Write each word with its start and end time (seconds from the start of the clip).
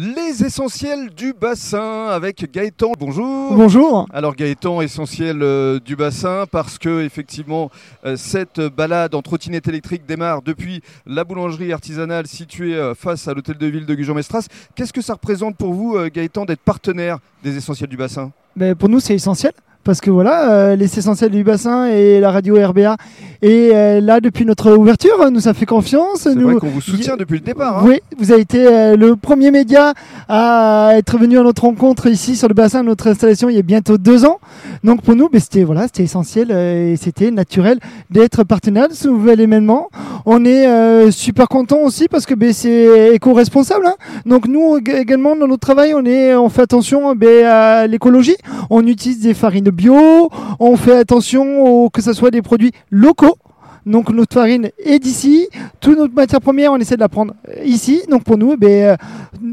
Les 0.00 0.44
essentiels 0.44 1.10
du 1.10 1.32
bassin 1.32 2.06
avec 2.06 2.52
Gaëtan. 2.52 2.92
Bonjour. 3.00 3.52
Bonjour. 3.56 4.06
Alors 4.12 4.36
Gaëtan, 4.36 4.80
essentiel 4.80 5.42
euh, 5.42 5.80
du 5.80 5.96
bassin 5.96 6.44
parce 6.48 6.78
que 6.78 7.02
effectivement 7.02 7.68
euh, 8.04 8.14
cette 8.14 8.60
balade 8.60 9.16
en 9.16 9.22
trottinette 9.22 9.66
électrique 9.66 10.06
démarre 10.06 10.42
depuis 10.42 10.82
la 11.04 11.24
boulangerie 11.24 11.72
artisanale 11.72 12.28
située 12.28 12.76
euh, 12.76 12.94
face 12.94 13.26
à 13.26 13.34
l'hôtel 13.34 13.58
de 13.58 13.66
ville 13.66 13.86
de 13.86 13.94
Gujan-Mestras. 13.96 14.46
Qu'est-ce 14.76 14.92
que 14.92 15.02
ça 15.02 15.14
représente 15.14 15.56
pour 15.56 15.72
vous 15.72 15.98
Gaëtan 16.14 16.44
d'être 16.44 16.62
partenaire 16.62 17.18
des 17.42 17.56
essentiels 17.56 17.90
du 17.90 17.96
bassin? 17.96 18.30
Mais 18.54 18.76
Pour 18.76 18.88
nous 18.88 19.00
c'est 19.00 19.16
essentiel 19.16 19.50
parce 19.88 20.02
que 20.02 20.10
voilà, 20.10 20.50
euh, 20.50 20.76
les 20.76 20.98
essentiels 20.98 21.30
du 21.30 21.42
bassin 21.42 21.86
et 21.86 22.20
la 22.20 22.30
radio 22.30 22.56
RBA. 22.62 22.98
Et 23.40 23.70
euh, 23.72 24.02
là, 24.02 24.20
depuis 24.20 24.44
notre 24.44 24.72
ouverture, 24.72 25.30
nous 25.30 25.48
a 25.48 25.54
fait 25.54 25.64
confiance. 25.64 26.24
C'est 26.24 26.34
nous, 26.34 26.50
vrai 26.50 26.56
qu'on 26.56 26.66
vous 26.66 26.82
soutient 26.82 27.16
depuis 27.16 27.38
le 27.38 27.40
départ. 27.40 27.78
Hein. 27.78 27.84
Oui, 27.86 28.00
vous 28.18 28.30
avez 28.30 28.42
été 28.42 28.66
euh, 28.66 28.96
le 28.98 29.16
premier 29.16 29.50
média 29.50 29.94
à 30.28 30.90
être 30.92 31.16
venu 31.16 31.38
à 31.38 31.42
notre 31.42 31.62
rencontre 31.62 32.06
ici 32.08 32.36
sur 32.36 32.48
le 32.48 32.54
bassin, 32.54 32.82
notre 32.82 33.06
installation, 33.06 33.48
il 33.48 33.56
y 33.56 33.58
a 33.58 33.62
bientôt 33.62 33.96
deux 33.96 34.26
ans. 34.26 34.40
Donc 34.84 35.00
pour 35.00 35.16
nous, 35.16 35.30
ben, 35.30 35.40
c'était 35.40 35.64
voilà, 35.64 35.84
c'était 35.84 36.02
essentiel 36.02 36.50
et 36.50 36.96
c'était 36.96 37.30
naturel 37.30 37.78
d'être 38.10 38.44
partenaire 38.44 38.90
de 38.90 38.94
ce 38.94 39.08
nouvel 39.08 39.40
événement. 39.40 39.88
On 40.26 40.44
est 40.44 41.10
super 41.10 41.48
content 41.48 41.78
aussi 41.78 42.08
parce 42.08 42.26
que 42.26 42.34
ben, 42.34 42.52
c'est 42.52 43.14
éco-responsable. 43.14 43.86
Hein. 43.86 43.94
Donc 44.26 44.48
nous 44.48 44.76
également 44.76 45.34
dans 45.34 45.46
notre 45.46 45.60
travail, 45.60 45.94
on 45.94 46.04
est, 46.04 46.34
on 46.34 46.50
fait 46.50 46.62
attention 46.62 47.14
ben, 47.14 47.46
à 47.46 47.86
l'écologie. 47.86 48.36
On 48.68 48.86
utilise 48.86 49.20
des 49.20 49.32
farines 49.32 49.70
bio, 49.78 50.28
on 50.58 50.76
fait 50.76 50.96
attention 50.96 51.64
au, 51.64 51.88
que 51.88 52.02
ce 52.02 52.12
soit 52.12 52.32
des 52.32 52.42
produits 52.42 52.72
locaux. 52.90 53.36
Donc 53.86 54.10
notre 54.10 54.34
farine 54.34 54.70
est 54.84 54.98
d'ici, 54.98 55.48
toute 55.80 55.96
notre 55.96 56.12
matière 56.12 56.40
première, 56.40 56.72
on 56.72 56.76
essaie 56.76 56.96
de 56.96 57.00
la 57.00 57.08
prendre 57.08 57.32
ici. 57.64 58.02
Donc 58.10 58.24
pour 58.24 58.36
nous, 58.36 58.54
eh 58.54 58.56
ben, 58.56 58.68
euh, 58.68 58.96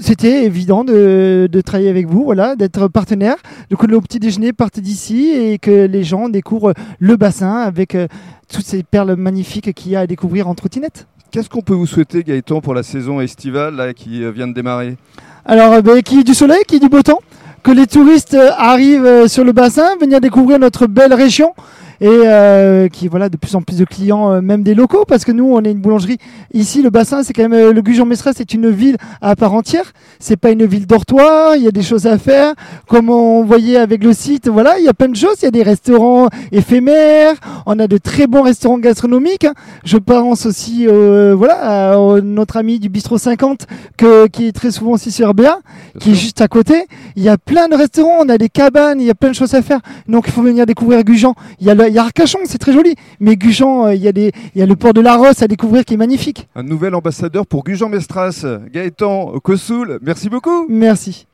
c'était 0.00 0.44
évident 0.44 0.82
de, 0.84 1.48
travailler 1.64 1.88
avec 1.88 2.06
vous, 2.06 2.24
voilà, 2.24 2.56
d'être 2.56 2.88
partenaire. 2.88 3.36
que 3.78 3.86
nos 3.86 4.00
petits 4.00 4.18
déjeuners 4.18 4.52
partent 4.52 4.80
d'ici 4.80 5.30
et 5.30 5.58
que 5.58 5.86
les 5.86 6.02
gens 6.02 6.28
découvrent 6.28 6.74
le 6.98 7.16
bassin 7.16 7.58
avec 7.58 7.94
euh, 7.94 8.08
toutes 8.52 8.66
ces 8.66 8.82
perles 8.82 9.14
magnifiques 9.14 9.72
qu'il 9.72 9.92
y 9.92 9.96
a 9.96 10.00
à 10.00 10.06
découvrir 10.06 10.48
en 10.48 10.54
trottinette. 10.54 11.06
Qu'est-ce 11.30 11.48
qu'on 11.48 11.62
peut 11.62 11.74
vous 11.74 11.86
souhaiter, 11.86 12.24
Gaëtan, 12.24 12.60
pour 12.60 12.74
la 12.74 12.82
saison 12.82 13.20
estivale 13.20 13.94
qui 13.94 14.24
euh, 14.24 14.32
vient 14.32 14.48
de 14.48 14.54
démarrer? 14.54 14.96
Alors, 15.44 15.80
ben, 15.82 16.02
qui 16.02 16.24
du 16.24 16.34
soleil, 16.34 16.64
qui 16.66 16.80
du 16.80 16.88
beau 16.88 17.02
temps 17.02 17.20
que 17.62 17.70
les 17.70 17.86
touristes 17.86 18.36
arrivent 18.56 19.04
euh, 19.04 19.28
sur 19.28 19.44
le 19.44 19.52
bassin, 19.52 19.96
venir 20.00 20.20
découvrir 20.20 20.58
notre 20.58 20.86
belle 20.86 21.14
région 21.14 21.54
et 22.00 22.06
euh, 22.08 22.88
qui 22.88 23.08
voilà 23.08 23.28
de 23.28 23.36
plus 23.36 23.54
en 23.56 23.62
plus 23.62 23.76
de 23.78 23.84
clients, 23.84 24.32
euh, 24.32 24.40
même 24.40 24.62
des 24.62 24.74
locaux, 24.74 25.04
parce 25.06 25.24
que 25.24 25.32
nous 25.32 25.46
on 25.46 25.62
est 25.62 25.72
une 25.72 25.80
boulangerie. 25.80 26.18
Ici 26.54 26.82
le 26.82 26.90
bassin, 26.90 27.22
c'est 27.22 27.32
quand 27.32 27.42
même 27.42 27.52
euh, 27.52 27.72
le 27.72 27.82
Gujan-Mestras, 27.82 28.34
c'est 28.36 28.54
une 28.54 28.70
ville 28.70 28.96
à 29.20 29.34
part 29.34 29.54
entière. 29.54 29.92
C'est 30.20 30.36
pas 30.36 30.50
une 30.50 30.64
ville 30.64 30.86
dortoir. 30.86 31.56
Il 31.56 31.62
y 31.62 31.68
a 31.68 31.72
des 31.72 31.82
choses 31.82 32.06
à 32.06 32.18
faire, 32.18 32.54
comme 32.86 33.10
on 33.10 33.44
voyait 33.44 33.76
avec 33.76 34.04
le 34.04 34.12
site. 34.12 34.48
Voilà, 34.48 34.78
il 34.78 34.84
y 34.84 34.88
a 34.88 34.94
plein 34.94 35.08
de 35.08 35.16
choses. 35.16 35.36
Il 35.42 35.46
y 35.46 35.48
a 35.48 35.50
des 35.50 35.62
restaurants 35.62 36.28
éphémères. 36.52 37.34
On 37.66 37.78
a 37.78 37.86
de 37.86 37.98
très 37.98 38.26
bons 38.26 38.42
restaurants 38.42 38.78
gastronomiques. 38.78 39.46
Je 39.84 39.96
pense 39.96 40.46
aussi, 40.46 40.86
voilà, 40.86 41.92
à, 41.92 42.20
notre 42.20 42.56
ami 42.56 42.78
du 42.78 42.88
bistrot 42.88 43.18
50 43.18 43.66
que, 43.96 44.26
qui 44.26 44.48
est 44.48 44.52
très 44.52 44.70
souvent 44.70 44.92
aussi 44.92 45.10
sur 45.10 45.28
RBA, 45.30 45.60
qui 46.00 46.12
est 46.12 46.14
juste 46.14 46.40
à 46.40 46.48
côté. 46.48 46.86
Il 47.16 47.22
y 47.22 47.28
a 47.28 47.38
plein 47.38 47.68
de 47.68 47.74
restaurants. 47.74 48.18
On 48.20 48.28
a 48.28 48.38
des 48.38 48.48
cabanes. 48.48 49.00
Il 49.00 49.06
y 49.06 49.10
a 49.10 49.14
plein 49.14 49.30
de 49.30 49.34
choses 49.34 49.54
à 49.54 49.62
faire. 49.62 49.80
Donc 50.08 50.24
il 50.26 50.32
faut 50.32 50.42
venir 50.42 50.66
découvrir 50.66 51.02
Gujan. 51.04 51.34
Il 51.60 51.66
y 51.66 51.70
a 51.70 51.74
le 51.74 51.87
il 51.88 51.94
y 51.94 51.98
a 51.98 52.02
Arcachon, 52.02 52.40
c'est 52.44 52.58
très 52.58 52.72
joli. 52.72 52.94
Mais 53.20 53.36
Gujan, 53.36 53.86
euh, 53.86 53.94
il 53.94 54.02
y, 54.02 54.08
a 54.08 54.12
des, 54.12 54.32
il 54.54 54.58
y 54.58 54.62
a 54.62 54.66
le 54.66 54.76
port 54.76 54.92
de 54.92 55.00
la 55.00 55.16
Rosse 55.16 55.42
à 55.42 55.48
découvrir 55.48 55.84
qui 55.84 55.94
est 55.94 55.98
magnifique. 55.98 56.48
Un 56.54 56.62
nouvel 56.62 56.94
ambassadeur 56.94 57.46
pour 57.46 57.64
Gujan 57.64 57.88
Mestras, 57.88 58.44
Gaëtan 58.72 59.38
Kossoul. 59.40 59.98
Merci 60.02 60.28
beaucoup. 60.28 60.66
Merci. 60.68 61.28